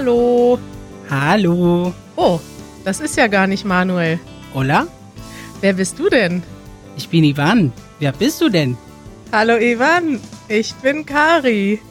[0.00, 0.58] Hallo.
[1.10, 1.92] Hallo.
[2.16, 2.40] Oh,
[2.86, 4.18] das ist ja gar nicht Manuel.
[4.54, 4.86] Hola?
[5.60, 6.42] Wer bist du denn?
[6.96, 7.70] Ich bin Ivan.
[7.98, 8.78] Wer bist du denn?
[9.30, 10.18] Hallo Ivan,
[10.48, 11.82] ich bin Kari.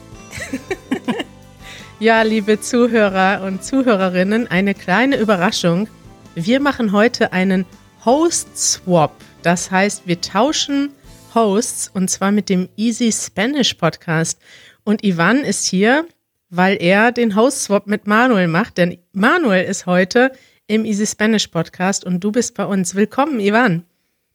[2.00, 5.86] ja, liebe Zuhörer und Zuhörerinnen, eine kleine Überraschung.
[6.34, 7.64] Wir machen heute einen
[8.04, 9.14] Host Swap.
[9.42, 10.90] Das heißt, wir tauschen
[11.32, 14.40] Hosts und zwar mit dem Easy Spanish Podcast.
[14.82, 16.06] Und Ivan ist hier,
[16.50, 20.32] weil er den Host Swap mit Manuel macht, denn Manuel ist heute
[20.66, 22.94] im Easy Spanish Podcast und du bist bei uns.
[22.94, 23.84] Willkommen, Ivan.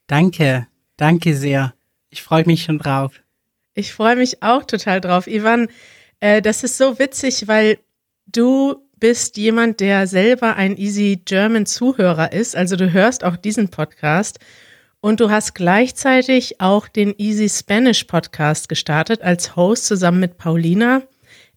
[0.08, 1.74] Danke, danke sehr.
[2.10, 3.14] Ich freue mich schon drauf.
[3.74, 5.28] Ich freue mich auch total drauf.
[5.28, 5.68] Ivan,
[6.22, 7.78] äh, das ist so witzig, weil
[8.26, 12.56] du bist jemand, der selber ein Easy German Zuhörer ist.
[12.56, 14.40] Also du hörst auch diesen Podcast
[15.02, 21.02] und du hast gleichzeitig auch den Easy Spanish Podcast gestartet als Host zusammen mit Paulina.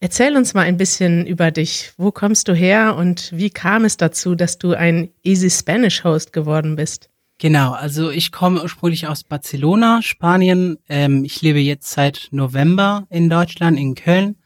[0.00, 1.92] Erzähl uns mal ein bisschen über dich.
[1.96, 6.32] Wo kommst du her und wie kam es dazu, dass du ein Easy Spanish Host
[6.32, 7.10] geworden bist?
[7.38, 10.78] Genau, also ich komme ursprünglich aus Barcelona, Spanien.
[10.88, 14.36] Ähm, ich lebe jetzt seit November in Deutschland, in Köln.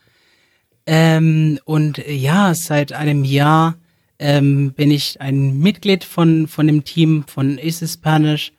[0.87, 3.77] Ähm, und ja, seit einem Jahr
[4.19, 8.53] ähm, bin ich ein Mitglied von, von dem Team von Easy Spanish.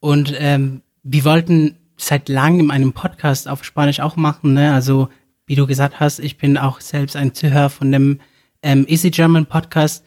[0.00, 4.54] Und ähm, wir wollten seit langem einen Podcast auf Spanisch auch machen.
[4.54, 4.72] Ne?
[4.72, 5.08] Also
[5.50, 8.20] wie du gesagt hast, ich bin auch selbst ein Zuhörer von dem
[8.62, 10.04] ähm, Easy German Podcast.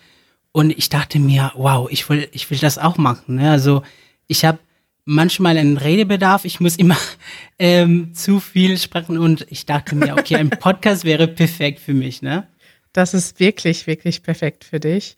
[0.54, 3.36] Und ich dachte mir, wow, ich will, ich will das auch machen.
[3.36, 3.52] Ne?
[3.52, 3.84] Also
[4.28, 4.60] ich habe
[5.04, 6.96] manchmal einen Redebedarf, ich muss immer
[7.60, 12.22] ähm, zu viel sprechen und ich dachte mir, okay, ein Podcast wäre perfekt für mich.
[12.22, 12.48] Ne?
[12.94, 15.18] Das ist wirklich, wirklich perfekt für dich.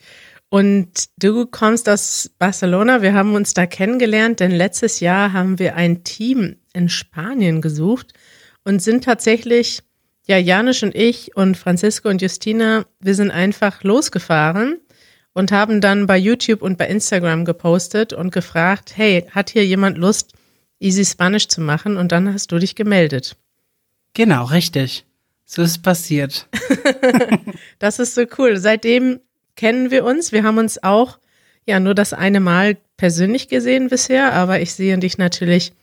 [0.49, 3.03] Und du kommst aus Barcelona.
[3.03, 8.14] Wir haben uns da kennengelernt, denn letztes Jahr haben wir ein Team in Spanien gesucht
[8.64, 9.83] und sind tatsächlich,
[10.25, 14.80] ja, Janisch und ich und Francisco und Justina, wir sind einfach losgefahren
[15.33, 19.97] und haben dann bei YouTube und bei Instagram gepostet und gefragt, hey, hat hier jemand
[19.97, 20.33] Lust,
[20.80, 21.97] Easy Spanish zu machen?
[21.97, 23.35] Und dann hast du dich gemeldet.
[24.14, 25.05] Genau, richtig.
[25.45, 26.47] So ist es passiert.
[27.80, 28.58] das ist so cool.
[28.58, 29.19] Seitdem
[29.55, 30.31] kennen wir uns.
[30.31, 31.19] Wir haben uns auch
[31.65, 35.73] ja nur das eine Mal persönlich gesehen bisher, aber ich sehe dich natürlich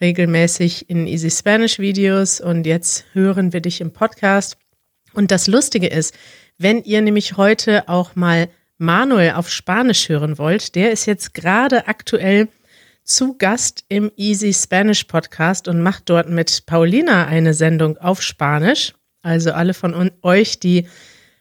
[0.00, 4.56] regelmäßig in Easy Spanish Videos und jetzt hören wir dich im Podcast.
[5.12, 6.14] Und das Lustige ist,
[6.58, 8.48] wenn ihr nämlich heute auch mal
[8.78, 12.48] Manuel auf Spanisch hören wollt, der ist jetzt gerade aktuell
[13.02, 18.94] zu Gast im Easy Spanish Podcast und macht dort mit Paulina eine Sendung auf Spanisch.
[19.22, 20.86] Also alle von euch, die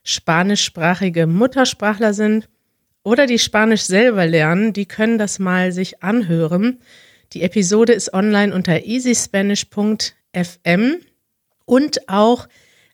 [0.03, 2.47] spanischsprachige Muttersprachler sind
[3.03, 6.79] oder die Spanisch selber lernen, die können das mal sich anhören.
[7.33, 10.95] Die Episode ist online unter easyspanish.fm
[11.65, 12.47] und auch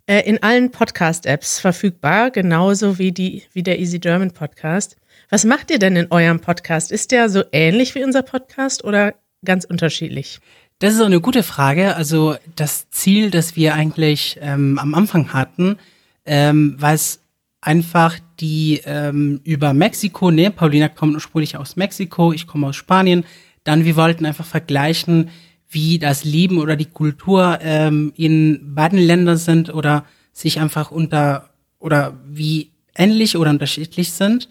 [0.07, 4.97] äh, in allen Podcast-Apps verfügbar, genauso wie, die, wie der Easy German Podcast.
[5.29, 6.91] Was macht ihr denn in eurem Podcast?
[6.91, 9.13] Ist der so ähnlich wie unser Podcast oder
[9.45, 10.39] ganz unterschiedlich?
[10.79, 11.95] Das ist eine gute Frage.
[11.95, 15.77] Also das Ziel, das wir eigentlich ähm, am Anfang hatten,
[16.25, 17.21] ähm, weil es
[17.61, 23.25] einfach die ähm, über Mexiko, ne, Paulina kommt ursprünglich aus Mexiko, ich komme aus Spanien,
[23.63, 25.29] dann wir wollten einfach vergleichen,
[25.69, 31.49] wie das Leben oder die Kultur ähm, in beiden Ländern sind oder sich einfach unter
[31.79, 34.49] oder wie ähnlich oder unterschiedlich sind.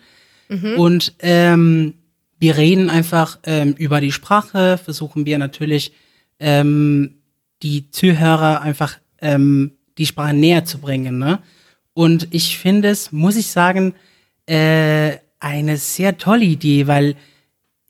[0.48, 0.74] Mhm.
[0.76, 1.94] Und ähm,
[2.38, 5.92] wir reden einfach ähm, über die Sprache, versuchen wir natürlich
[6.40, 7.14] ähm,
[7.62, 11.18] die Zuhörer einfach ähm, die Sprache näher zu bringen.
[11.18, 11.38] Ne?
[11.94, 13.94] Und ich finde es, muss ich sagen,
[14.46, 17.16] äh, eine sehr tolle Idee, weil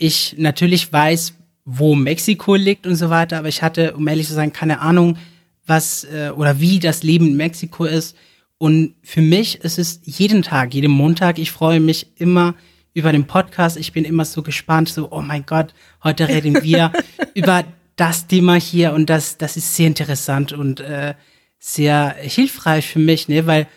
[0.02, 4.34] ich natürlich weiß, wo Mexiko liegt und so weiter, aber ich hatte, um ehrlich zu
[4.34, 5.16] sein, keine Ahnung,
[5.64, 8.16] was äh, oder wie das Leben in Mexiko ist.
[8.58, 12.54] Und für mich ist es jeden Tag, jeden Montag, ich freue mich immer
[12.94, 13.76] über den Podcast.
[13.76, 15.72] Ich bin immer so gespannt, so, oh mein Gott,
[16.02, 16.92] heute reden wir
[17.34, 17.64] über
[17.94, 21.14] das Thema hier und das, das ist sehr interessant und äh,
[21.58, 23.68] sehr hilfreich für mich, ne, weil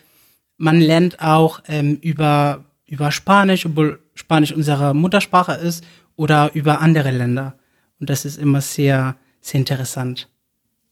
[0.57, 5.83] man lernt auch ähm, über, über Spanisch, obwohl Spanisch unsere Muttersprache ist,
[6.15, 7.57] oder über andere Länder.
[7.99, 10.29] Und das ist immer sehr, sehr interessant.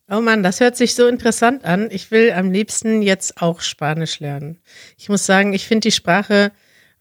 [0.09, 1.87] Oh Mann, das hört sich so interessant an.
[1.89, 4.59] Ich will am liebsten jetzt auch Spanisch lernen.
[4.97, 6.51] Ich muss sagen, ich finde die Sprache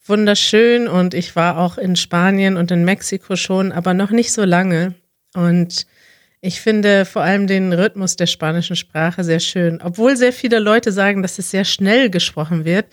[0.06, 4.44] wunderschön und ich war auch in Spanien und in Mexiko schon, aber noch nicht so
[4.44, 4.94] lange.
[5.34, 5.86] Und
[6.40, 9.80] ich finde vor allem den Rhythmus der spanischen Sprache sehr schön.
[9.82, 12.86] Obwohl sehr viele Leute sagen, dass es sehr schnell gesprochen wird.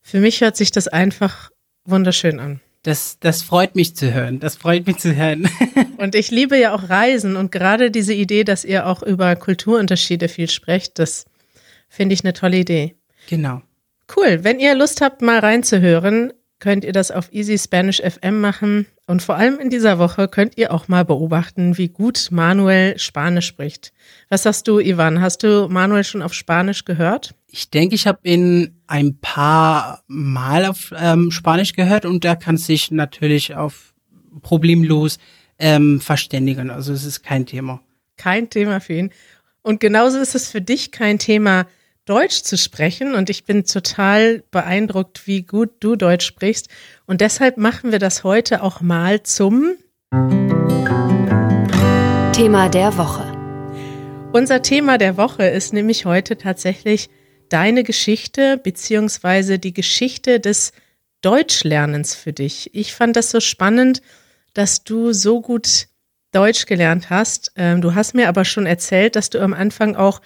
[0.00, 1.50] Für mich hört sich das einfach
[1.84, 2.60] wunderschön an.
[2.88, 4.40] Das, das freut mich zu hören.
[4.40, 5.46] Das freut mich zu hören.
[5.98, 10.26] und ich liebe ja auch Reisen und gerade diese Idee, dass ihr auch über Kulturunterschiede
[10.26, 11.26] viel sprecht, das
[11.90, 12.94] finde ich eine tolle Idee.
[13.28, 13.60] Genau.
[14.16, 14.42] Cool.
[14.42, 18.86] Wenn ihr Lust habt, mal reinzuhören, könnt ihr das auf Easy Spanish FM machen.
[19.06, 23.48] Und vor allem in dieser Woche könnt ihr auch mal beobachten, wie gut Manuel Spanisch
[23.48, 23.92] spricht.
[24.30, 25.20] Was hast du, Ivan?
[25.20, 27.34] Hast du Manuel schon auf Spanisch gehört?
[27.50, 32.58] Ich denke, ich habe ihn ein paar Mal auf ähm, Spanisch gehört und er kann
[32.58, 33.94] sich natürlich auf
[34.42, 35.18] problemlos
[35.58, 36.68] ähm, verständigen.
[36.70, 37.80] Also es ist kein Thema.
[38.18, 39.10] Kein Thema für ihn.
[39.62, 41.66] Und genauso ist es für dich kein Thema,
[42.04, 43.14] Deutsch zu sprechen.
[43.14, 46.68] Und ich bin total beeindruckt, wie gut du Deutsch sprichst.
[47.06, 49.72] Und deshalb machen wir das heute auch mal zum
[52.32, 53.24] Thema der Woche.
[54.32, 57.08] Unser Thema der Woche ist nämlich heute tatsächlich
[57.52, 60.72] deine Geschichte beziehungsweise die Geschichte des
[61.20, 62.74] Deutschlernens für dich.
[62.74, 64.02] Ich fand das so spannend,
[64.54, 65.88] dass du so gut
[66.32, 67.52] Deutsch gelernt hast.
[67.56, 70.20] Ähm, du hast mir aber schon erzählt, dass du am Anfang auch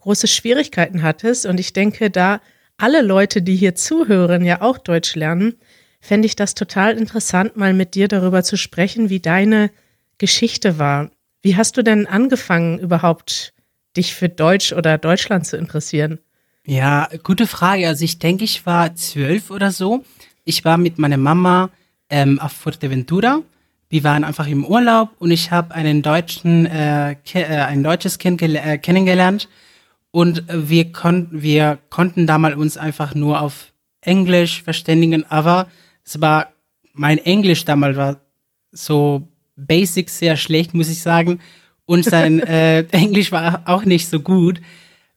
[0.00, 1.46] große Schwierigkeiten hattest.
[1.46, 2.40] Und ich denke, da
[2.76, 5.56] alle Leute, die hier zuhören, ja auch Deutsch lernen,
[6.00, 9.70] fände ich das total interessant, mal mit dir darüber zu sprechen, wie deine
[10.16, 11.10] Geschichte war.
[11.42, 13.52] Wie hast du denn angefangen, überhaupt
[13.96, 16.20] dich für Deutsch oder Deutschland zu interessieren?
[16.70, 17.88] Ja, gute Frage.
[17.88, 20.04] Also ich denke, ich war zwölf oder so.
[20.44, 21.70] Ich war mit meiner Mama
[22.10, 23.40] ähm, auf Fuerteventura.
[23.88, 28.42] Wir waren einfach im Urlaub und ich habe einen deutschen, äh, äh, ein deutsches Kind
[28.42, 29.48] äh, kennengelernt
[30.10, 33.72] und wir konnten, wir konnten damals uns einfach nur auf
[34.02, 35.68] Englisch verständigen, aber
[36.04, 36.52] es war
[36.92, 38.20] mein Englisch damals war
[38.72, 39.26] so
[39.56, 41.40] basic sehr schlecht, muss ich sagen,
[41.86, 44.60] und sein äh, Englisch war auch nicht so gut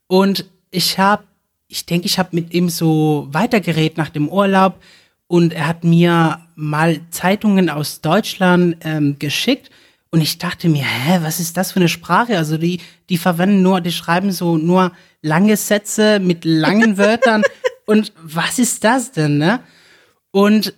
[0.07, 1.25] und ich habe
[1.71, 4.81] ich denke, ich habe mit ihm so weitergeredet nach dem Urlaub
[5.27, 9.71] und er hat mir mal Zeitungen aus Deutschland ähm, geschickt
[10.09, 12.38] und ich dachte mir, hä, was ist das für eine Sprache?
[12.38, 14.91] Also die, die verwenden nur, die schreiben so nur
[15.21, 17.41] lange Sätze mit langen Wörtern
[17.85, 19.62] und was ist das denn, ne?
[20.31, 20.74] Und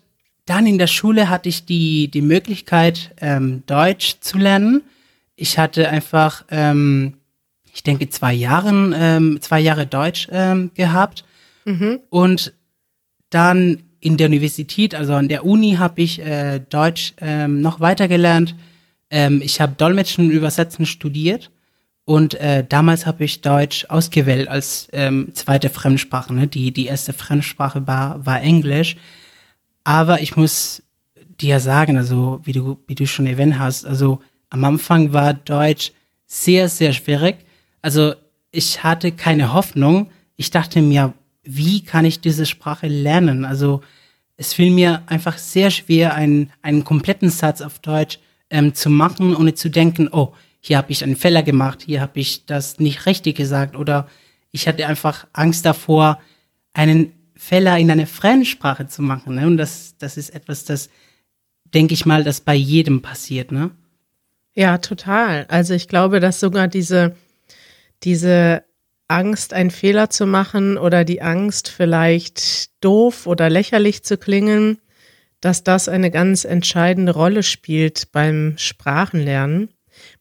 [0.46, 4.84] dann in der Schule hatte ich die, die Möglichkeit, ähm, Deutsch zu lernen.
[5.36, 7.13] Ich hatte einfach ähm,
[7.74, 11.25] ich denke, zwei Jahren, ähm, zwei Jahre Deutsch ähm, gehabt.
[11.66, 12.00] Mhm.
[12.10, 12.54] Und
[13.30, 18.08] dann in der Universität, also an der Uni, habe ich äh, Deutsch ähm, noch weiter
[18.08, 18.56] gelernt.
[19.10, 21.50] Ähm, ich habe Dolmetschen und Übersetzen studiert.
[22.06, 26.34] Und äh, damals habe ich Deutsch ausgewählt als ähm, zweite Fremdsprache.
[26.34, 26.48] Ne?
[26.48, 28.98] Die, die erste Fremdsprache war, war Englisch.
[29.84, 30.84] Aber ich muss
[31.40, 35.92] dir sagen, also wie du, wie du schon erwähnt hast, also am Anfang war Deutsch
[36.28, 37.38] sehr, sehr schwierig.
[37.83, 38.15] Also
[38.50, 40.09] ich hatte keine Hoffnung.
[40.35, 41.13] Ich dachte mir,
[41.44, 43.45] wie kann ich diese Sprache lernen?
[43.45, 43.81] Also
[44.38, 48.18] es fiel mir einfach sehr schwer, einen, einen kompletten Satz auf Deutsch
[48.50, 52.19] ähm, zu machen, ohne zu denken, oh, hier habe ich einen Fehler gemacht, hier habe
[52.19, 54.07] ich das nicht richtig gesagt oder
[54.51, 56.19] ich hatte einfach Angst davor,
[56.74, 59.36] einen Fehler in eine Fremdsprache zu machen.
[59.36, 59.45] Ne?
[59.45, 60.89] Und das, das ist etwas, das,
[61.74, 63.51] denke ich mal, das bei jedem passiert.
[63.51, 63.71] Ne?
[64.53, 65.45] Ja, total.
[65.50, 67.15] Also ich glaube, dass sogar diese
[68.03, 68.63] diese
[69.07, 74.79] Angst, einen Fehler zu machen oder die Angst, vielleicht doof oder lächerlich zu klingen,
[75.41, 79.69] dass das eine ganz entscheidende Rolle spielt beim Sprachenlernen.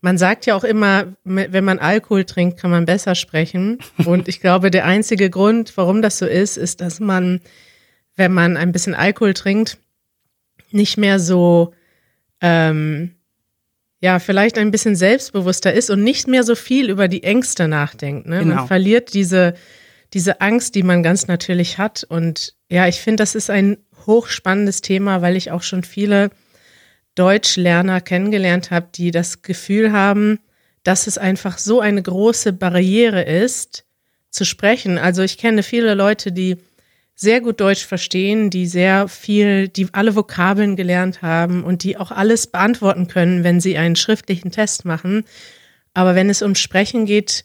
[0.00, 3.78] Man sagt ja auch immer, wenn man Alkohol trinkt, kann man besser sprechen.
[4.04, 7.40] Und ich glaube, der einzige Grund, warum das so ist, ist, dass man,
[8.16, 9.78] wenn man ein bisschen Alkohol trinkt,
[10.70, 11.72] nicht mehr so
[12.40, 13.14] ähm,
[14.02, 18.26] ja, vielleicht ein bisschen selbstbewusster ist und nicht mehr so viel über die Ängste nachdenkt.
[18.26, 18.40] Ne?
[18.40, 18.56] Genau.
[18.56, 19.54] Man verliert diese,
[20.12, 22.04] diese Angst, die man ganz natürlich hat.
[22.08, 26.30] Und ja, ich finde, das ist ein hochspannendes Thema, weil ich auch schon viele
[27.14, 30.40] Deutschlerner kennengelernt habe, die das Gefühl haben,
[30.82, 33.84] dass es einfach so eine große Barriere ist,
[34.30, 34.98] zu sprechen.
[34.98, 36.56] Also ich kenne viele Leute, die
[37.22, 42.10] sehr gut Deutsch verstehen, die sehr viel, die alle Vokabeln gelernt haben und die auch
[42.10, 45.24] alles beantworten können, wenn sie einen schriftlichen Test machen.
[45.94, 47.44] Aber wenn es um Sprechen geht,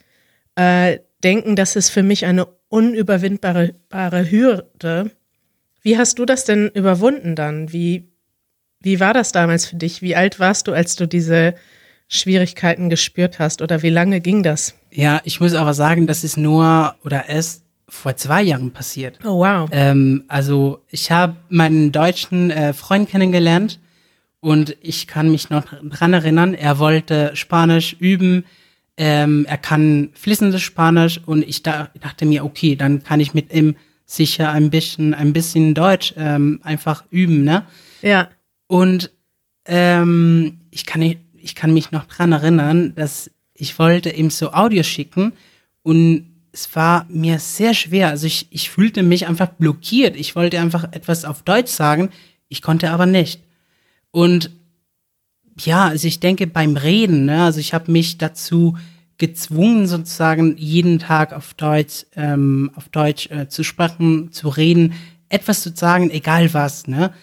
[0.56, 5.12] äh, denken, das ist für mich eine unüberwindbare Hürde.
[5.84, 7.72] Wie hast du das denn überwunden dann?
[7.72, 8.10] Wie,
[8.82, 10.02] wie war das damals für dich?
[10.02, 11.54] Wie alt warst du, als du diese
[12.08, 13.62] Schwierigkeiten gespürt hast?
[13.62, 14.74] Oder wie lange ging das?
[14.92, 19.20] Ja, ich muss aber sagen, das ist nur oder erst vor zwei Jahren passiert.
[19.24, 19.70] Oh wow.
[19.72, 23.80] Ähm, also ich habe meinen deutschen äh, Freund kennengelernt
[24.40, 28.46] und ich kann mich noch dran erinnern, er wollte Spanisch üben.
[28.98, 33.54] Ähm, er kann fließendes Spanisch und ich da, dachte mir, okay, dann kann ich mit
[33.54, 33.76] ihm
[34.06, 37.66] sicher ein bisschen, ein bisschen Deutsch ähm, einfach üben, ne?
[38.02, 38.30] Ja.
[38.68, 39.12] Und
[39.66, 44.84] ähm, ich kann ich kann mich noch dran erinnern, dass ich wollte ihm so Audio
[44.84, 45.34] schicken
[45.84, 48.10] und es war mir sehr schwer.
[48.10, 50.16] Also ich, ich fühlte mich einfach blockiert.
[50.16, 52.10] Ich wollte einfach etwas auf Deutsch sagen,
[52.48, 53.44] ich konnte aber nicht.
[54.10, 54.50] Und
[55.60, 58.76] ja, also ich denke beim Reden, ne, also ich habe mich dazu
[59.20, 64.94] gezwungen, sozusagen jeden Tag auf Deutsch, ähm, auf Deutsch äh, zu sprechen, zu reden,
[65.30, 67.14] etwas zu sagen, egal was, ne?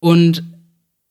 [0.00, 0.42] Und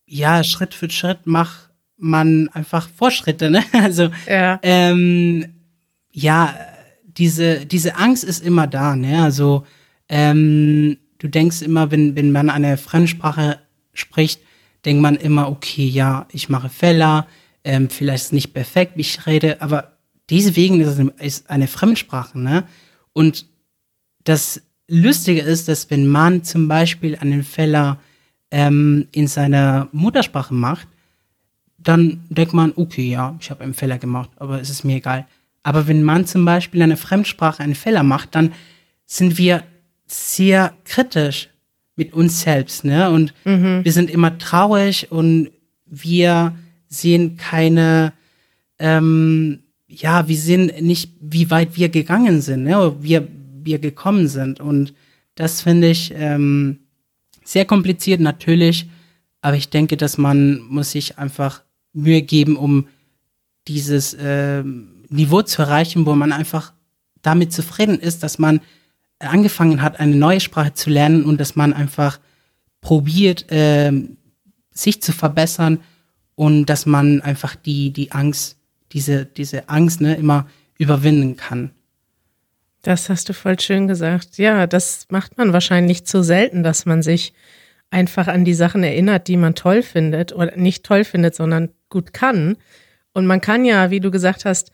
[0.06, 3.64] ja, Schritt für Schritt macht man einfach Fortschritte, ne?
[3.74, 5.54] Also ja, ähm,
[6.12, 6.54] ja
[7.22, 9.22] diese, diese Angst ist immer da, ne?
[9.22, 9.64] Also
[10.10, 13.60] ähm, du denkst immer, wenn, wenn man eine Fremdsprache
[13.94, 14.42] spricht,
[14.86, 17.28] denkt man immer, okay, ja, ich mache Fehler,
[17.64, 19.98] ähm, vielleicht ist nicht perfekt, wie ich rede, aber
[20.32, 22.64] deswegen ist es eine Fremdsprache, ne?
[23.14, 23.46] Und
[24.24, 28.00] das Lustige ist, dass wenn man zum Beispiel einen Fehler
[28.50, 30.88] ähm, in seiner Muttersprache macht,
[31.78, 35.28] dann denkt man, okay, ja, ich habe einen Fehler gemacht, aber es ist mir egal.
[35.64, 38.54] Aber wenn man zum Beispiel eine Fremdsprache einen Fehler macht, dann
[39.06, 39.64] sind wir
[40.08, 41.50] sehr kritisch
[41.96, 43.10] mit uns selbst, ne?
[43.10, 43.84] Und mhm.
[43.84, 45.52] wir sind immer traurig und
[45.86, 46.56] wir
[46.88, 48.14] sehen keine,
[48.80, 52.96] ähm, ja, wir sehen nicht, wie weit wir gegangen sind, ne?
[53.02, 53.28] Wir,
[53.64, 54.60] wir gekommen sind.
[54.60, 54.94] Und
[55.36, 56.80] das finde ich ähm,
[57.44, 58.90] sehr kompliziert natürlich,
[59.42, 61.64] aber ich denke, dass man muss sich einfach
[61.94, 62.88] Mühe geben, um
[63.68, 66.74] dieses ähm, Niveau zu erreichen, wo man einfach
[67.22, 68.62] damit zufrieden ist, dass man
[69.20, 72.20] angefangen hat, eine neue Sprache zu lernen und dass man einfach
[72.80, 73.92] probiert, äh,
[74.72, 75.80] sich zu verbessern
[76.36, 78.58] und dass man einfach die, die Angst,
[78.94, 81.72] diese, diese Angst ne, immer überwinden kann.
[82.82, 84.40] Das hast du voll schön gesagt.
[84.40, 87.34] Ja, das macht man wahrscheinlich zu selten, dass man sich
[87.92, 92.14] einfach an die Sachen erinnert, die man toll findet oder nicht toll findet, sondern gut
[92.14, 92.58] kann.
[93.14, 94.72] Und man kann ja, wie du gesagt hast,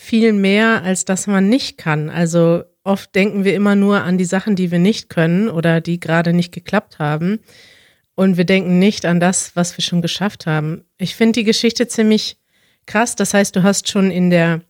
[0.00, 2.08] viel mehr, als dass man nicht kann.
[2.08, 6.00] Also oft denken wir immer nur an die Sachen, die wir nicht können oder die
[6.00, 7.40] gerade nicht geklappt haben.
[8.14, 10.84] Und wir denken nicht an das, was wir schon geschafft haben.
[10.96, 12.38] Ich finde die Geschichte ziemlich
[12.86, 13.14] krass.
[13.14, 14.62] Das heißt, du hast schon in der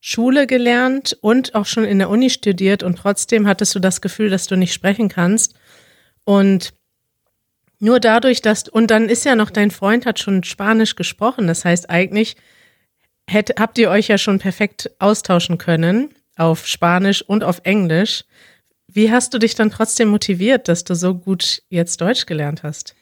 [0.00, 4.28] Schule gelernt und auch schon in der Uni studiert und trotzdem hattest du das Gefühl,
[4.28, 5.54] dass du nicht sprechen kannst.
[6.24, 6.74] Und
[7.80, 11.46] nur dadurch, dass, und dann ist ja noch, dein Freund hat schon Spanisch gesprochen.
[11.46, 12.36] Das heißt, eigentlich
[13.28, 18.24] hätte, habt ihr euch ja schon perfekt austauschen können auf Spanisch und auf Englisch.
[18.86, 22.94] Wie hast du dich dann trotzdem motiviert, dass du so gut jetzt Deutsch gelernt hast?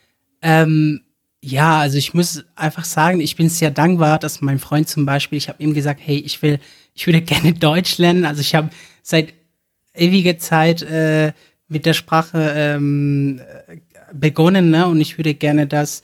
[0.43, 1.03] Ähm,
[1.43, 5.39] ja, also ich muss einfach sagen, ich bin sehr dankbar, dass mein Freund zum Beispiel,
[5.39, 6.59] ich habe ihm gesagt, hey, ich will,
[6.95, 8.25] ich würde gerne Deutsch lernen.
[8.25, 8.71] Also ich habe
[9.03, 9.33] seit
[9.95, 11.33] ewiger Zeit äh,
[11.69, 13.41] mit der Sprache ähm,
[14.13, 14.87] begonnen, ne?
[14.87, 16.03] Und ich würde gerne das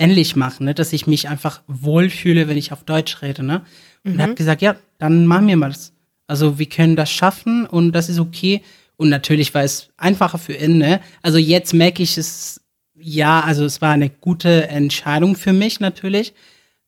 [0.00, 0.74] ähnlich machen, ne?
[0.74, 3.42] dass ich mich einfach wohlfühle, wenn ich auf Deutsch rede.
[3.42, 3.62] Ne?
[4.04, 4.20] Und mhm.
[4.20, 5.92] er hat gesagt, ja, dann machen wir mal das.
[6.26, 8.62] Also wir können das schaffen und das ist okay.
[8.96, 10.78] Und natürlich war es einfacher für ihn.
[10.78, 11.00] Ne?
[11.22, 12.60] Also jetzt merke ich es,
[12.94, 16.32] ja, also es war eine gute Entscheidung für mich natürlich.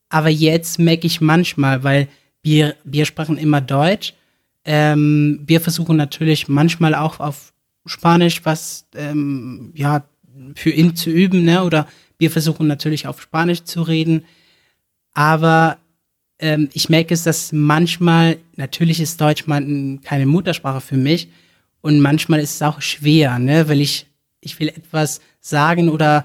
[0.09, 2.09] Aber jetzt merke ich manchmal, weil
[2.43, 4.15] wir, wir sprechen immer Deutsch.
[4.65, 7.53] Ähm, wir versuchen natürlich manchmal auch auf
[7.85, 10.05] Spanisch was ähm, ja
[10.55, 11.65] für ihn zu üben, ne?
[11.65, 11.89] Oder
[12.23, 14.25] wir versuchen natürlich auf Spanisch zu reden,
[15.13, 15.79] aber
[16.39, 21.31] ähm, ich merke es, dass manchmal, natürlich ist Deutsch keine Muttersprache für mich
[21.81, 24.07] und manchmal ist es auch schwer, ne, weil ich,
[24.41, 26.25] ich will etwas sagen oder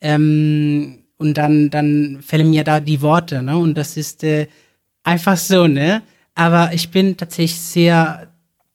[0.00, 4.48] ähm, und dann, dann fällen mir da die Worte, ne, und das ist äh,
[5.04, 6.02] einfach so, ne,
[6.34, 8.32] aber ich bin tatsächlich sehr,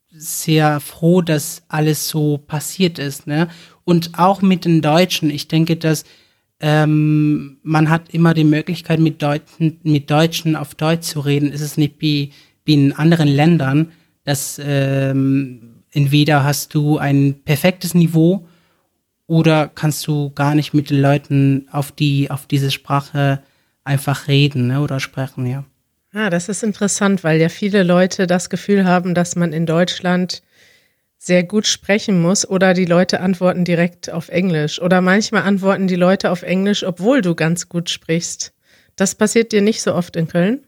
[0.09, 3.49] sehr froh, dass alles so passiert ist, ne,
[3.83, 5.29] und auch mit den Deutschen.
[5.29, 6.05] Ich denke, dass
[6.61, 11.51] ähm, man hat immer die Möglichkeit, mit Deutschen, mit Deutschen auf Deutsch zu reden.
[11.51, 12.31] Es ist nicht wie,
[12.65, 13.91] wie in anderen Ländern,
[14.23, 18.47] dass ähm, entweder hast du ein perfektes Niveau
[19.27, 23.41] oder kannst du gar nicht mit den Leuten auf die, auf diese Sprache
[23.83, 25.65] einfach reden ne, oder sprechen, ja.
[26.13, 30.43] Ah, das ist interessant, weil ja viele Leute das Gefühl haben, dass man in Deutschland
[31.23, 35.95] sehr gut sprechen muss oder die Leute antworten direkt auf Englisch oder manchmal antworten die
[35.95, 38.53] Leute auf Englisch, obwohl du ganz gut sprichst.
[38.95, 40.61] Das passiert dir nicht so oft in Köln?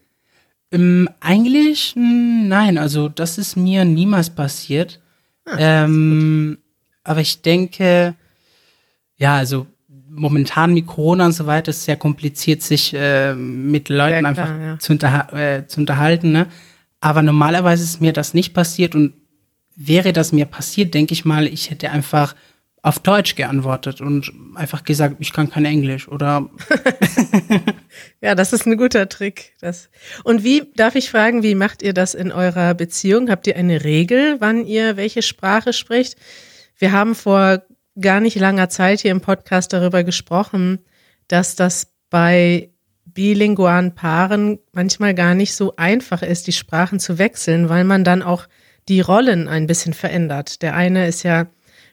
[0.72, 5.01] Ähm, eigentlich nein, also das ist mir niemals passiert.
[5.45, 6.60] Ah, ähm,
[7.03, 8.13] aber ich denke,
[9.17, 9.65] ja, also
[10.07, 14.29] momentan mit Corona und so weiter ist es sehr kompliziert, sich äh, mit Leuten klar,
[14.29, 14.77] einfach ja.
[14.77, 16.31] zu, unterha äh, zu unterhalten.
[16.31, 16.45] Ne?
[17.01, 19.13] Aber normalerweise ist mir das nicht passiert und
[19.75, 22.35] wäre das mir passiert, denke ich mal, ich hätte einfach
[22.81, 26.49] auf Deutsch geantwortet und einfach gesagt, ich kann kein Englisch oder
[28.21, 29.53] Ja, das ist ein guter Trick.
[29.61, 29.89] Das.
[30.23, 33.29] Und wie, darf ich fragen, wie macht ihr das in eurer Beziehung?
[33.29, 36.17] Habt ihr eine Regel, wann ihr welche Sprache spricht?
[36.77, 37.63] Wir haben vor
[37.99, 40.79] gar nicht langer Zeit hier im Podcast darüber gesprochen,
[41.27, 42.71] dass das bei
[43.05, 48.23] bilingualen Paaren manchmal gar nicht so einfach ist, die Sprachen zu wechseln, weil man dann
[48.23, 48.47] auch
[48.89, 50.61] die Rollen ein bisschen verändert.
[50.61, 51.47] Der eine ist ja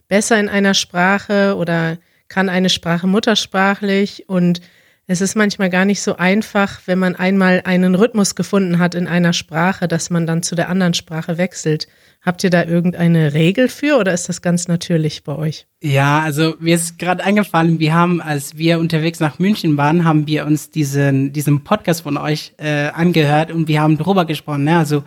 [0.08, 4.60] besser in einer Sprache oder kann eine Sprache muttersprachlich und
[5.06, 9.08] es ist manchmal gar nicht so einfach, wenn man einmal einen Rhythmus gefunden hat in
[9.08, 11.88] einer Sprache, dass man dann zu der anderen Sprache wechselt.
[12.22, 15.66] Habt ihr da irgendeine Regel für oder ist das ganz natürlich bei euch?
[15.82, 20.26] Ja, also mir ist gerade eingefallen, wir haben, als wir unterwegs nach München waren, haben
[20.26, 24.64] wir uns diesen, diesen Podcast von euch äh, angehört und wir haben drüber gesprochen.
[24.64, 24.76] Ne?
[24.76, 25.02] Also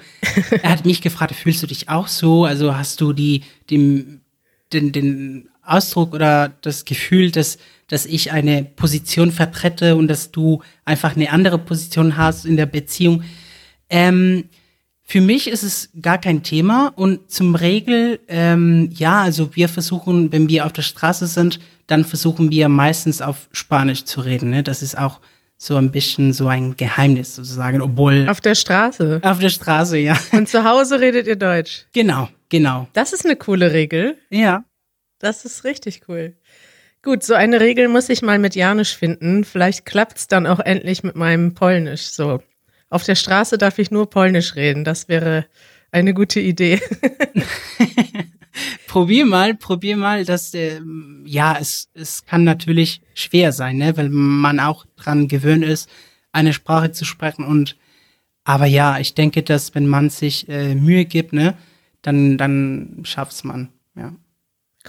[0.63, 2.45] er hat mich gefragt, fühlst du dich auch so?
[2.45, 4.21] Also hast du die, den,
[4.73, 10.63] den, den Ausdruck oder das Gefühl, dass, dass ich eine Position vertrete und dass du
[10.83, 13.23] einfach eine andere Position hast in der Beziehung.
[13.87, 14.45] Ähm,
[15.13, 20.31] für mich ist es gar kein Thema und zum Regel, ähm, ja, also wir versuchen,
[20.31, 24.49] wenn wir auf der Straße sind, dann versuchen wir meistens auf Spanisch zu reden.
[24.49, 24.63] Ne?
[24.63, 25.19] Das ist auch
[25.55, 28.27] so ein bisschen so ein Geheimnis sozusagen, obwohl.
[28.27, 29.19] Auf der Straße.
[29.21, 30.17] Auf der Straße, ja.
[30.31, 31.85] Und zu Hause redet ihr Deutsch.
[31.93, 32.87] Genau, genau.
[32.93, 34.17] Das ist eine coole Regel.
[34.31, 34.63] Ja.
[35.19, 36.35] Das ist richtig cool.
[37.03, 39.43] Gut, so eine Regel muss ich mal mit Janisch finden.
[39.43, 42.05] Vielleicht klappt's dann auch endlich mit meinem Polnisch.
[42.07, 42.41] So,
[42.93, 44.83] auf der Straße darf ich nur Polnisch reden.
[44.83, 45.45] Das wäre
[45.91, 46.81] eine gute Idee.
[48.87, 50.79] probier mal, probier mal, dass äh,
[51.25, 55.89] ja, es es kann natürlich schwer sein, ne, weil man auch dran gewöhnt ist,
[56.31, 57.75] eine Sprache zu sprechen und
[58.43, 61.55] aber ja, ich denke, dass wenn man sich äh, Mühe gibt, ne,
[62.01, 64.13] dann dann schafft's man, ja.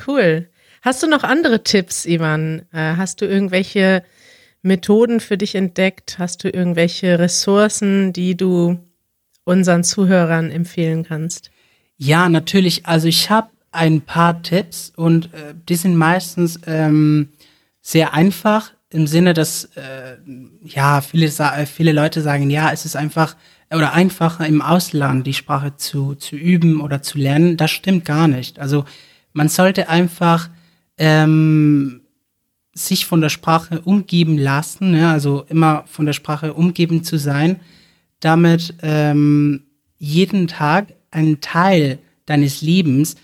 [0.07, 0.51] Cool.
[0.83, 2.67] Hast du noch andere Tipps, Ivan?
[2.73, 4.03] Äh, hast du irgendwelche
[4.65, 6.19] Methoden für dich entdeckt?
[6.19, 8.79] Hast du irgendwelche Ressourcen, die du
[9.45, 11.51] unseren Zuhörern empfehlen kannst?
[11.97, 12.87] Ja, natürlich.
[12.87, 17.29] Also ich habe ein paar Tipps und äh, die sind meistens ähm,
[17.83, 20.17] sehr einfach im Sinne, dass äh,
[20.63, 21.29] ja viele
[21.67, 23.37] viele Leute sagen, ja, es ist einfach
[23.71, 27.57] oder einfacher im Ausland die Sprache zu zu üben oder zu lernen.
[27.57, 28.61] Das stimmt gar nicht.
[28.61, 28.85] Also
[29.33, 30.49] man sollte einfach
[30.97, 32.04] ähm,
[32.75, 35.09] sich von der Sprache umgeben lassen, ne?
[35.09, 37.61] also immer von der Sprache umgeben zu sein,
[38.21, 39.63] damit ähm,
[39.99, 43.17] jeden Tag ein Teil deines Lebens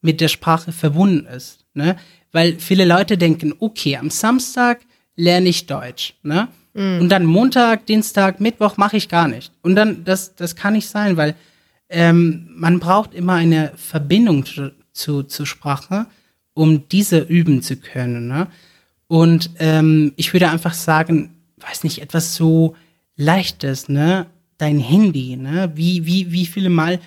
[0.00, 1.64] mit der Sprache verbunden ist.
[1.74, 1.96] Ne?
[2.32, 4.80] Weil viele Leute denken, okay, am Samstag
[5.14, 6.14] lerne ich Deutsch.
[6.22, 6.48] Ne?
[6.74, 7.00] Mhm.
[7.02, 9.52] Und dann Montag, Dienstag, Mittwoch mache ich gar nicht.
[9.62, 11.34] Und dann, das, das kann nicht sein, weil
[11.88, 16.06] ähm, man braucht immer eine Verbindung zu, zu, zur Sprache,
[16.54, 18.28] um diese üben zu können.
[18.28, 18.48] Ne?
[19.08, 22.74] Und ähm, ich würde einfach sagen, weiß nicht, etwas so
[23.16, 24.26] Leichtes, ne?
[24.58, 25.72] Dein Handy, ne?
[25.74, 27.00] Wie, wie, wie viele Mal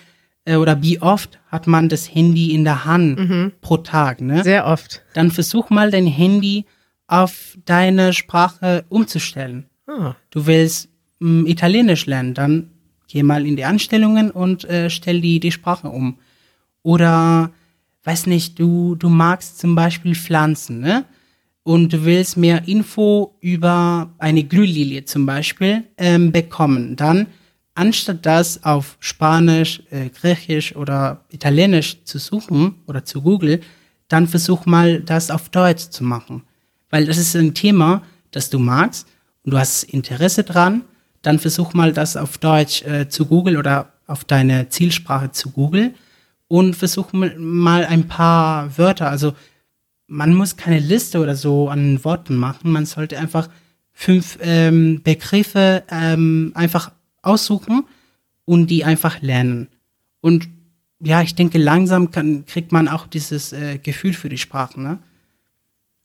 [0.45, 3.51] äh, oder wie oft hat man das Handy in der Hand mhm.
[3.61, 4.43] pro Tag, ne?
[4.43, 5.03] Sehr oft.
[5.13, 6.65] Dann versuch mal dein Handy
[7.07, 9.65] auf deine Sprache umzustellen.
[9.87, 10.15] Ah.
[10.29, 12.69] Du willst m, hm, Italienisch lernen, dann
[13.07, 16.17] geh mal in die Anstellungen und äh, stell die, die Sprache um.
[16.83, 17.51] Oder
[18.03, 21.05] weiß nicht, du, du magst zum Beispiel Pflanzen, ne?
[21.69, 26.95] Und du willst mehr Info über eine Glühlilie zum Beispiel ähm, bekommen.
[26.95, 27.27] Dann,
[27.75, 33.61] anstatt das auf Spanisch, äh, Griechisch oder Italienisch zu suchen oder zu Google,
[34.07, 36.41] dann versuch mal das auf Deutsch zu machen.
[36.89, 38.01] Weil das ist ein Thema,
[38.31, 39.07] das du magst
[39.43, 40.81] und du hast Interesse dran,
[41.21, 45.93] dann versuch mal das auf Deutsch äh, zu Google oder auf deine Zielsprache zu Google
[46.47, 49.11] und versuch mal ein paar Wörter.
[49.11, 49.33] Also
[50.09, 52.71] man muss keine Liste oder so an Worten machen.
[52.71, 53.49] Man sollte einfach
[53.93, 56.91] fünf ähm, Begriffe ähm, einfach
[57.21, 57.85] aussuchen
[58.45, 59.69] und die einfach lernen.
[60.21, 60.49] Und
[60.99, 64.81] ja, ich denke, langsam kann, kriegt man auch dieses äh, Gefühl für die Sprache.
[64.81, 64.99] Ne?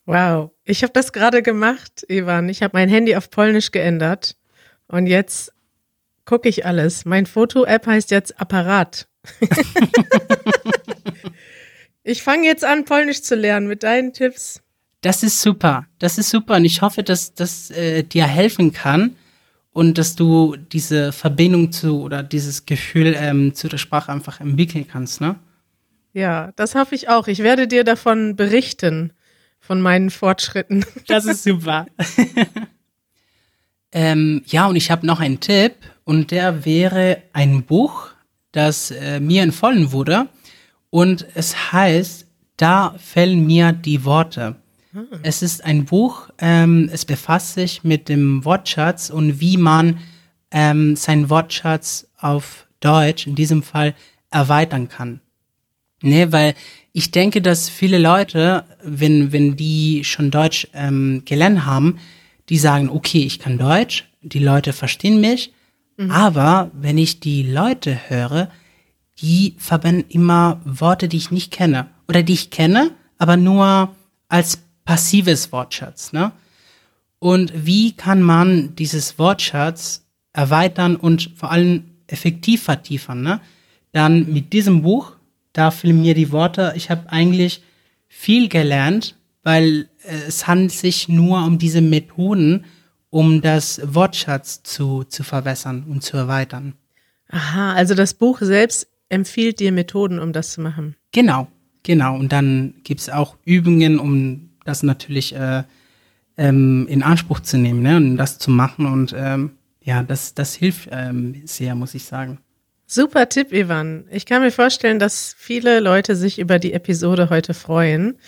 [0.06, 2.48] Wow, ich habe das gerade gemacht, Ivan.
[2.48, 4.36] Ich habe mein Handy auf Polnisch geändert
[4.86, 5.52] und jetzt
[6.26, 7.04] gucke ich alles.
[7.04, 9.08] Mein Foto-App heißt jetzt Apparat.
[12.04, 14.62] ich fange jetzt an, Polnisch zu lernen mit deinen Tipps.
[15.00, 15.86] Das ist super.
[15.98, 16.56] Das ist super.
[16.56, 19.16] Und ich hoffe, dass das äh, dir helfen kann
[19.72, 24.86] und dass du diese Verbindung zu oder dieses Gefühl ähm, zu der Sprache einfach entwickeln
[24.86, 25.36] kannst, ne?
[26.12, 27.26] Ja, das hoffe ich auch.
[27.26, 29.12] Ich werde dir davon berichten,
[29.58, 30.84] von meinen Fortschritten.
[31.08, 31.86] Das ist super.
[33.92, 38.14] ähm, ja, und ich habe noch einen Tipp und der wäre ein Buch
[38.54, 40.28] das äh, mir empfohlen wurde.
[40.94, 44.54] Und es heißt da fällen mir die Worte.
[45.24, 49.98] Es ist ein Buch, ähm, es befasst sich mit dem Wortschatz und wie man
[50.52, 53.96] ähm, seinen Wortschatz auf Deutsch, in diesem Fall,
[54.30, 55.20] erweitern kann.
[56.00, 56.54] Ne, weil
[56.92, 61.98] ich denke, dass viele Leute, wenn, wenn die schon Deutsch ähm, gelernt haben,
[62.50, 65.52] die sagen, okay, ich kann Deutsch, die Leute verstehen mich,
[66.08, 68.48] aber wenn ich die Leute höre,
[69.20, 73.94] die verwenden immer Worte, die ich nicht kenne oder die ich kenne, aber nur
[74.28, 76.12] als passives Wortschatz.
[76.12, 76.32] Ne?
[77.18, 83.22] Und wie kann man dieses Wortschatz erweitern und vor allem effektiv vertiefern?
[83.22, 83.40] Ne?
[83.92, 85.12] Dann mit diesem Buch,
[85.52, 86.72] da fehlen mir die Worte.
[86.76, 87.62] Ich habe eigentlich
[88.08, 92.64] viel gelernt, weil äh, es handelt sich nur um diese Methoden,
[93.10, 96.74] um das Wortschatz zu, zu verbessern und zu erweitern.
[97.28, 100.96] Aha, also das Buch selbst empfiehlt dir Methoden, um das zu machen.
[101.12, 101.48] Genau,
[101.82, 102.16] genau.
[102.16, 105.62] Und dann gibt's auch Übungen, um das natürlich äh,
[106.36, 107.96] ähm, in Anspruch zu nehmen ne?
[107.96, 108.86] und das zu machen.
[108.86, 112.38] Und ähm, ja, das, das hilft ähm, sehr, muss ich sagen.
[112.86, 114.04] Super Tipp, Ivan.
[114.10, 118.18] Ich kann mir vorstellen, dass viele Leute sich über die Episode heute freuen,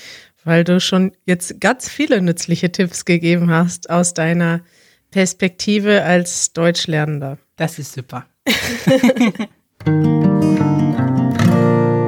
[0.44, 4.60] weil du schon jetzt ganz viele nützliche Tipps gegeben hast aus deiner
[5.10, 7.38] Perspektive als Deutschlernender.
[7.56, 8.26] Das ist super.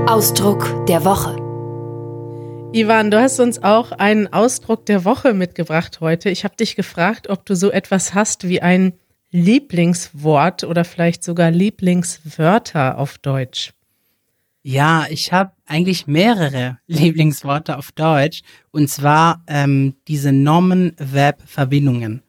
[0.08, 1.36] Ausdruck der Woche.
[2.72, 6.28] Ivan, du hast uns auch einen Ausdruck der Woche mitgebracht heute.
[6.28, 8.94] Ich habe dich gefragt, ob du so etwas hast wie ein
[9.30, 13.72] Lieblingswort oder vielleicht sogar Lieblingswörter auf Deutsch.
[14.64, 22.24] Ja, ich habe eigentlich mehrere Lieblingsworte auf Deutsch und zwar ähm, diese Nomen-Verb-Verbindungen.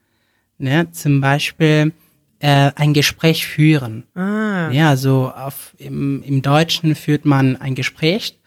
[0.60, 0.92] Ne?
[0.92, 1.94] Zum Beispiel
[2.40, 4.04] äh, ein Gespräch führen.
[4.16, 8.38] Ah, Ja, so auf, im, im Deutschen führt man ein Gespräch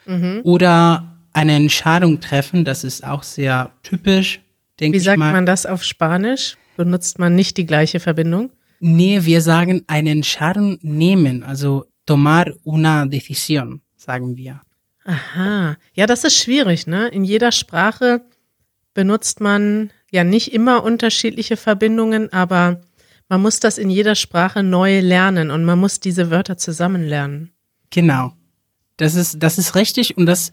[0.42, 2.64] oder eine Entscheidung treffen.
[2.64, 4.40] Das ist auch sehr typisch,
[4.80, 5.32] denke wie ich sagt mal.
[5.32, 6.56] man das auf Spanisch?
[6.76, 8.50] Benutzt man nicht die gleiche Verbindung?
[8.80, 14.60] Nee, wir sagen eine Entscheidung nehmen, also tomar una decisión, sagen wir.
[15.04, 15.76] Aha.
[15.94, 17.08] Ja, das ist schwierig, ne?
[17.08, 18.22] In jeder Sprache
[18.94, 22.80] benutzt man ja nicht immer unterschiedliche Verbindungen, aber
[23.32, 27.50] man muss das in jeder Sprache neu lernen und man muss diese Wörter zusammen lernen.
[27.88, 28.34] Genau.
[28.98, 30.52] Das ist, das ist richtig und das,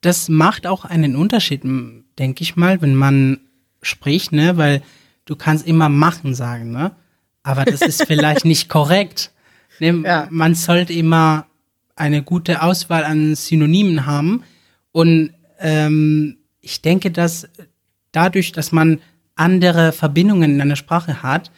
[0.00, 3.38] das macht auch einen Unterschied, denke ich mal, wenn man
[3.82, 4.82] spricht, ne, weil
[5.26, 6.90] du kannst immer machen sagen, ne,
[7.44, 9.30] aber das ist vielleicht nicht korrekt.
[9.78, 10.02] Ne?
[10.04, 10.26] Ja.
[10.28, 11.46] Man sollte immer
[11.94, 14.42] eine gute Auswahl an Synonymen haben
[14.90, 17.48] und ähm, ich denke, dass
[18.10, 19.00] dadurch, dass man
[19.36, 21.52] andere Verbindungen in einer Sprache hat,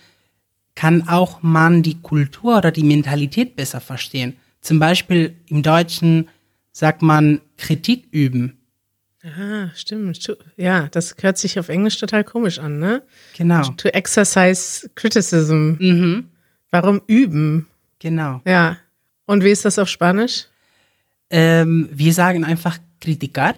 [0.75, 4.37] kann auch man die Kultur oder die Mentalität besser verstehen.
[4.61, 6.29] Zum Beispiel im Deutschen
[6.73, 8.57] sagt man Kritik üben.
[9.23, 10.35] Ah, stimmt.
[10.57, 13.03] Ja, das hört sich auf Englisch total komisch an, ne?
[13.37, 13.63] Genau.
[13.77, 15.77] To exercise criticism.
[15.79, 16.29] Mhm.
[16.71, 17.67] Warum üben?
[17.99, 18.41] Genau.
[18.47, 18.79] Ja.
[19.27, 20.47] Und wie ist das auf Spanisch?
[21.29, 23.55] Ähm, wir sagen einfach criticar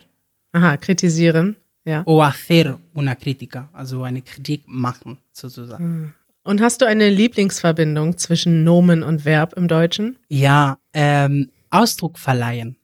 [0.52, 1.56] Aha, kritisieren.
[1.84, 2.02] Ja.
[2.06, 6.14] o hacer una crítica, also eine Kritik machen, sozusagen.
[6.44, 10.18] Und hast du eine Lieblingsverbindung zwischen Nomen und Verb im Deutschen?
[10.28, 12.76] Ja, ähm, Ausdruck verleihen.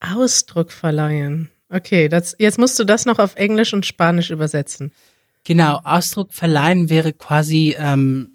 [0.00, 1.50] Ausdruck verleihen.
[1.68, 4.92] Okay, das, jetzt musst du das noch auf Englisch und Spanisch übersetzen.
[5.44, 8.30] Genau, Ausdruck verleihen wäre quasi ähm,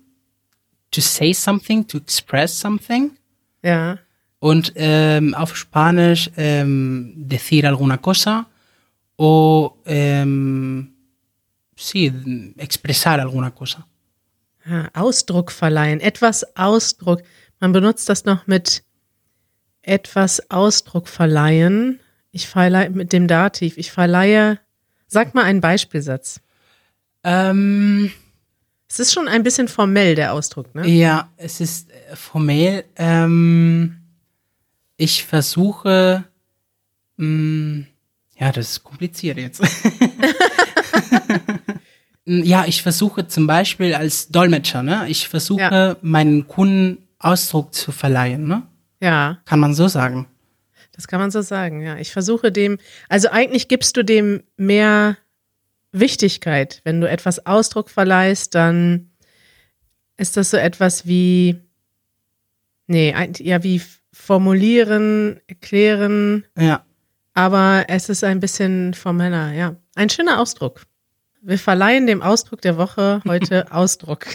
[0.91, 3.11] to say something, to express something.
[3.63, 3.99] Ja.
[4.39, 8.45] Und ähm, auf Spanisch ähm, decir alguna cosa
[9.17, 10.93] o ähm,
[11.75, 12.11] sí,
[12.57, 13.85] expresar alguna cosa.
[14.67, 15.99] Ah, Ausdruck verleihen.
[15.99, 17.21] Etwas Ausdruck.
[17.59, 18.83] Man benutzt das noch mit
[19.83, 21.99] etwas Ausdruck verleihen.
[22.31, 23.77] Ich verleihe mit dem Dativ.
[23.77, 24.59] Ich verleihe.
[25.07, 26.41] Sag mal einen Beispielsatz.
[27.23, 28.11] Ähm,
[28.87, 30.87] Es ist schon ein bisschen formell, der Ausdruck, ne?
[30.87, 32.85] ja, es ist äh, formell.
[32.95, 33.97] Ähm,
[34.97, 36.23] ich versuche,
[37.17, 37.85] mh,
[38.39, 39.61] ja, das ist kompliziert jetzt.
[42.25, 45.05] ja, ich versuche zum Beispiel als Dolmetscher, ne?
[45.07, 45.95] Ich versuche Ja.
[46.01, 48.63] meinen Kunden Ausdruck zu verleihen, ne?
[49.01, 50.27] Ja, Kann man so sagen.
[50.93, 51.97] das kann man so sagen, ja.
[51.97, 52.77] Ich versuche dem,
[53.09, 55.17] also eigentlich gibst du dem mehr
[55.91, 56.81] Wichtigkeit.
[56.83, 59.09] Wenn du etwas Ausdruck verleihst, dann
[60.17, 61.59] ist das so etwas wie,
[62.87, 63.81] nee, ja, wie
[64.13, 66.83] formulieren, erklären, Ja.
[67.33, 69.75] aber es ist ein bisschen formeller, ja.
[69.95, 70.83] Ein schöner Ausdruck.
[71.47, 74.25] Wir verleihen dem Ausdruck der Woche heute Ausdruck.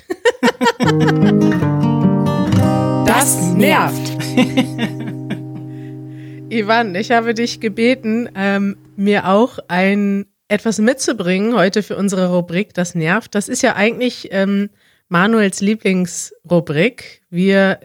[3.04, 4.12] Das nervt.
[6.50, 12.74] Ivan, ich habe dich gebeten, ähm, mir auch ein etwas mitzubringen heute für unsere Rubrik
[12.74, 13.34] Das nervt.
[13.34, 14.70] Das ist ja eigentlich ähm,
[15.08, 17.22] Manuels Lieblingsrubrik.
[17.28, 17.80] Wir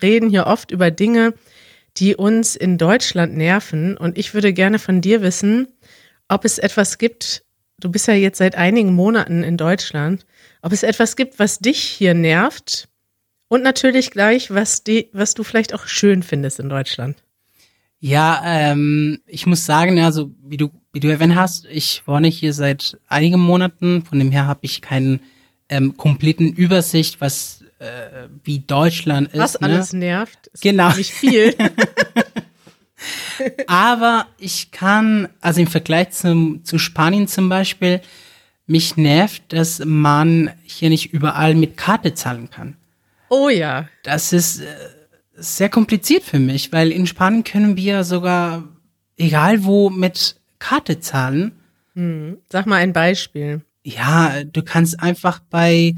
[0.00, 1.34] reden hier oft über Dinge,
[1.96, 3.96] die uns in Deutschland nerven.
[3.96, 5.66] Und ich würde gerne von dir wissen,
[6.28, 7.42] ob es etwas gibt,
[7.80, 10.26] du bist ja jetzt seit einigen Monaten in Deutschland,
[10.62, 12.88] ob es etwas gibt, was dich hier nervt
[13.48, 17.16] und natürlich gleich, was, die, was du vielleicht auch schön findest in Deutschland.
[18.00, 22.52] Ja, ähm, ich muss sagen, also wie du, wie du erwähnt hast, ich wohne hier
[22.52, 25.20] seit einigen Monaten, von dem her habe ich keinen
[25.68, 29.40] ähm, kompletten Übersicht, was äh, wie Deutschland ist.
[29.40, 29.66] Was ne?
[29.66, 30.48] alles nervt.
[30.48, 30.94] Ist genau.
[30.94, 31.54] Nicht viel.
[33.66, 38.00] Aber ich kann, also im Vergleich zum, zu Spanien zum Beispiel,
[38.66, 42.76] mich nervt, dass man hier nicht überall mit Karte zahlen kann.
[43.30, 43.88] Oh ja.
[44.02, 44.66] Das ist äh,
[45.34, 48.64] sehr kompliziert für mich, weil in Spanien können wir sogar
[49.16, 51.52] egal wo mit Karte zahlen.
[51.94, 52.38] Hm.
[52.50, 53.62] Sag mal ein Beispiel.
[53.82, 55.94] Ja, du kannst einfach bei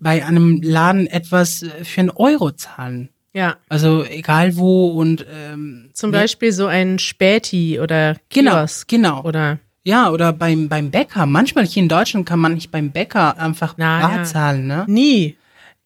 [0.00, 3.10] bei einem Laden etwas äh, für einen Euro zahlen.
[3.32, 3.56] Ja.
[3.68, 9.22] Also egal wo und ähm, Zum Beispiel so ein Späti oder Genau, Kiosk genau.
[9.24, 11.26] oder Ja, oder beim, beim Bäcker.
[11.26, 14.24] Manchmal hier in Deutschland kann man nicht beim Bäcker einfach Na, bar ja.
[14.24, 14.84] zahlen, ne?
[14.88, 15.36] nie.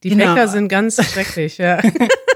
[0.03, 0.35] Die Genau.
[0.35, 1.81] Bäcker sind ganz schrecklich, ja.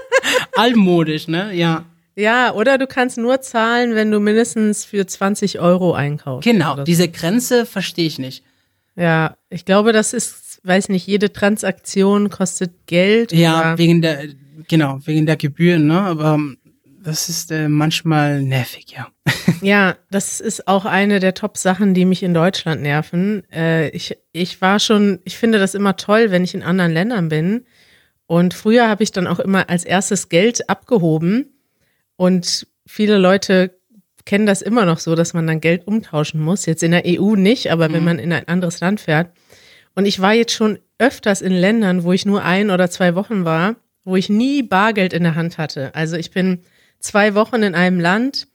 [0.55, 1.53] Altmodisch, ne?
[1.53, 1.85] Ja.
[2.15, 6.43] Ja, oder du kannst nur zahlen, wenn du mindestens für 20 Euro einkaufst.
[6.49, 6.83] Genau, so.
[6.83, 8.43] diese Grenze verstehe ich nicht.
[8.95, 13.31] Ja, ich glaube, das ist, weiß nicht, jede Transaktion kostet Geld.
[13.31, 14.23] Ja, wegen der,
[14.67, 15.99] genau, wegen der Gebühren, ne?
[15.99, 16.57] Aber ähm,
[17.01, 19.07] das ist äh, manchmal nervig, ja.
[19.61, 23.43] Ja, das ist auch eine der Top-Sachen, die mich in Deutschland nerven.
[23.51, 27.27] Äh, ich, ich war schon, ich finde das immer toll, wenn ich in anderen Ländern
[27.27, 27.65] bin.
[28.25, 31.47] Und früher habe ich dann auch immer als erstes Geld abgehoben.
[32.15, 33.79] Und viele Leute
[34.25, 36.65] kennen das immer noch so, dass man dann Geld umtauschen muss.
[36.65, 39.31] Jetzt in der EU nicht, aber wenn man in ein anderes Land fährt.
[39.95, 43.43] Und ich war jetzt schon öfters in Ländern, wo ich nur ein oder zwei Wochen
[43.43, 45.93] war, wo ich nie Bargeld in der Hand hatte.
[45.95, 46.59] Also ich bin
[46.99, 48.47] zwei Wochen in einem Land,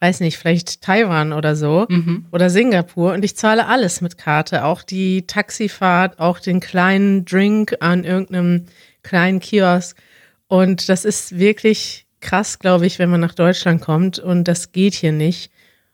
[0.00, 1.86] weiß nicht, vielleicht Taiwan oder so
[2.32, 7.76] oder Singapur und ich zahle alles mit Karte, auch die Taxifahrt, auch den kleinen Drink
[7.80, 8.66] an irgendeinem
[9.02, 9.96] kleinen Kiosk.
[10.48, 14.94] Und das ist wirklich krass, glaube ich, wenn man nach Deutschland kommt und das geht
[14.94, 15.52] hier nicht.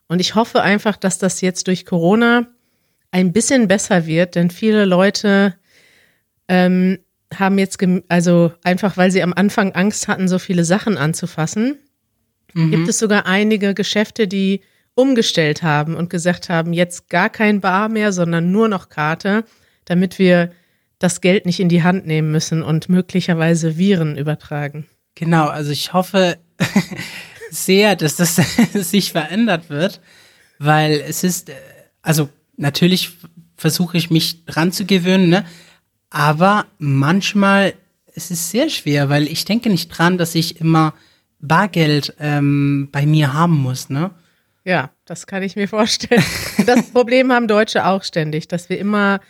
[0.08, 2.46] Und ich hoffe einfach, dass das jetzt durch Corona
[3.10, 5.54] ein bisschen besser wird, denn viele Leute
[6.48, 6.98] ähm,
[7.34, 11.78] haben jetzt, also einfach weil sie am Anfang Angst hatten, so viele Sachen anzufassen,
[12.54, 14.62] gibt es sogar einige Geschäfte, die
[14.94, 19.44] umgestellt haben und gesagt haben, jetzt gar kein Bar mehr, sondern nur noch Karte,
[19.84, 20.50] damit wir
[20.98, 24.86] das Geld nicht in die Hand nehmen müssen und möglicherweise Viren übertragen.
[25.14, 26.38] Genau, also ich hoffe
[27.50, 28.36] sehr, dass das
[28.72, 30.00] sich verändert wird,
[30.58, 31.54] weil es ist, äh,
[32.02, 33.10] also natürlich
[33.56, 35.44] versuche ich mich dran zu gewöhnen, ne?
[36.10, 37.74] Aber manchmal
[38.18, 40.92] es ist sehr schwer, weil ich denke nicht dran, dass ich immer
[41.40, 44.10] Bargeld ähm, bei mir haben muss, ne?
[44.64, 46.24] Ja, das kann ich mir vorstellen.
[46.66, 49.20] Das Problem haben Deutsche auch ständig, dass wir immer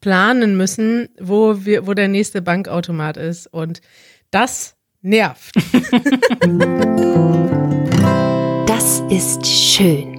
[0.00, 3.46] planen müssen, wo wir, wo der nächste Bankautomat ist.
[3.46, 3.80] Und
[4.30, 5.54] das nervt.
[8.66, 10.18] Das ist schön.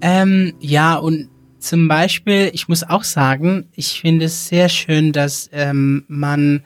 [0.00, 1.28] Ähm, ja, und
[1.64, 6.64] zum Beispiel, ich muss auch sagen, ich finde es sehr schön, dass ähm, man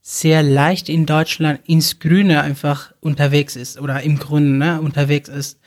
[0.00, 5.58] sehr leicht in Deutschland ins Grüne einfach unterwegs ist oder im Grünen ne, unterwegs ist.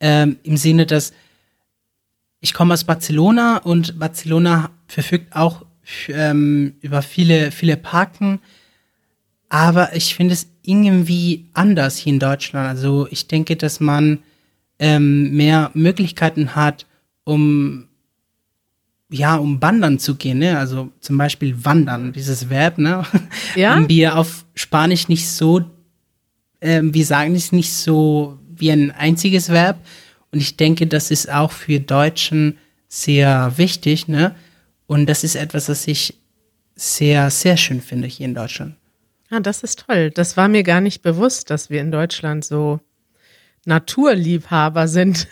[0.00, 1.12] Ähm, Im Sinne, dass
[2.40, 5.64] ich komme aus Barcelona und Barcelona verfügt auch
[6.08, 8.40] ähm, über viele, viele Parken.
[9.48, 12.68] Aber ich finde es irgendwie anders hier in Deutschland.
[12.68, 14.18] Also ich denke, dass man
[14.78, 16.86] ähm, mehr Möglichkeiten hat,
[17.24, 17.88] um
[19.10, 20.58] ja, um wandern zu gehen, ne?
[20.58, 23.04] Also zum Beispiel wandern, dieses Verb, ne?
[23.54, 23.74] Ja?
[23.74, 25.62] Haben wir auf Spanisch nicht so,
[26.60, 29.78] ähm, wir sagen es nicht so wie ein einziges Verb.
[30.32, 34.34] Und ich denke, das ist auch für Deutschen sehr wichtig, ne?
[34.86, 36.18] Und das ist etwas, das ich
[36.76, 38.74] sehr, sehr schön finde hier in Deutschland.
[39.30, 40.10] Ja, das ist toll.
[40.10, 42.80] Das war mir gar nicht bewusst, dass wir in Deutschland so
[43.64, 45.28] Naturliebhaber sind.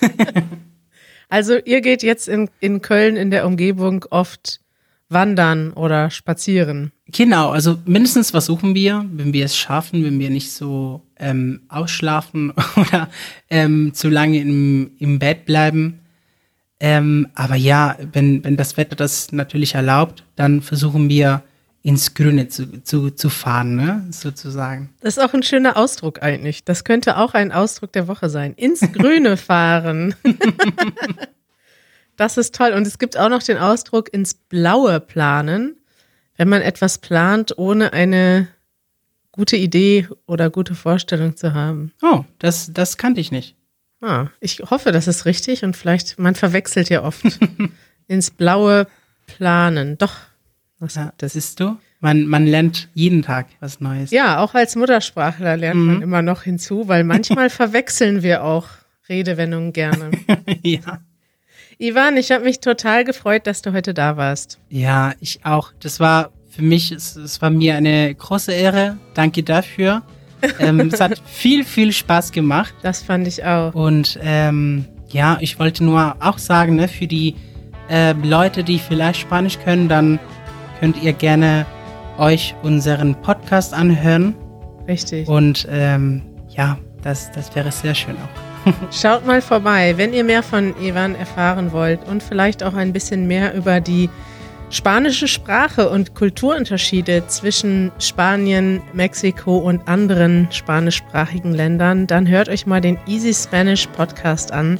[1.28, 4.60] also ihr geht jetzt in, in Köln in der Umgebung oft
[5.08, 6.92] wandern oder spazieren.
[7.06, 12.52] Genau, also mindestens versuchen wir, wenn wir es schaffen, wenn wir nicht so ähm, ausschlafen
[12.76, 13.10] oder
[13.50, 16.00] ähm, zu lange im, im Bett bleiben.
[16.80, 21.42] Ähm, aber ja, wenn, wenn das Wetter das natürlich erlaubt, dann versuchen wir
[21.84, 24.06] ins Grüne zu, zu, zu fahren, ne?
[24.10, 24.94] sozusagen.
[25.00, 26.64] Das ist auch ein schöner Ausdruck eigentlich.
[26.64, 28.54] Das könnte auch ein Ausdruck der Woche sein.
[28.54, 30.14] Ins Grüne fahren.
[32.16, 32.72] das ist toll.
[32.72, 35.76] Und es gibt auch noch den Ausdruck ins Blaue planen,
[36.38, 38.48] wenn man etwas plant, ohne eine
[39.30, 41.92] gute Idee oder gute Vorstellung zu haben.
[42.00, 43.56] Oh, das, das kannte ich nicht.
[44.00, 47.24] Ah, ich hoffe, das ist richtig und vielleicht, man verwechselt ja oft
[48.06, 48.86] ins Blaue
[49.26, 49.98] planen.
[49.98, 50.14] Doch,
[50.84, 51.76] was ja, das ist du.
[52.00, 54.10] Man, man lernt jeden Tag was Neues.
[54.10, 55.86] Ja, auch als Muttersprachler lernt mhm.
[55.86, 58.66] man immer noch hinzu, weil manchmal verwechseln wir auch
[59.08, 60.10] Redewendungen gerne.
[60.62, 61.00] ja.
[61.78, 64.58] Ivan, ich habe mich total gefreut, dass du heute da warst.
[64.68, 65.72] Ja, ich auch.
[65.80, 68.98] Das war für mich, es, es war mir eine große Ehre.
[69.14, 70.02] Danke dafür.
[70.58, 72.74] ähm, es hat viel, viel Spaß gemacht.
[72.82, 73.74] Das fand ich auch.
[73.74, 77.34] Und ähm, ja, ich wollte nur auch sagen, ne, für die
[77.88, 80.18] äh, Leute, die vielleicht Spanisch können, dann
[80.84, 81.64] könnt ihr gerne
[82.18, 84.34] euch unseren Podcast anhören.
[84.86, 85.26] Richtig.
[85.26, 86.20] Und ähm,
[86.50, 88.72] ja, das, das wäre sehr schön auch.
[88.92, 93.26] Schaut mal vorbei, wenn ihr mehr von Ivan erfahren wollt und vielleicht auch ein bisschen
[93.26, 94.10] mehr über die
[94.68, 102.82] spanische Sprache und Kulturunterschiede zwischen Spanien, Mexiko und anderen spanischsprachigen Ländern, dann hört euch mal
[102.82, 104.78] den Easy Spanish Podcast an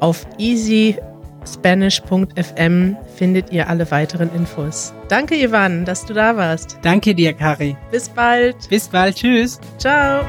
[0.00, 0.98] auf easy
[1.46, 4.92] spanish.fm findet ihr alle weiteren Infos.
[5.08, 6.78] Danke, Ivan, dass du da warst.
[6.82, 7.76] Danke dir, Kari.
[7.90, 8.56] Bis bald.
[8.68, 9.16] Bis bald.
[9.16, 9.60] Tschüss.
[9.78, 10.24] Ciao.